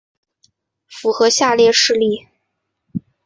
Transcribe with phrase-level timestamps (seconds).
[0.87, 2.31] 符合下列事项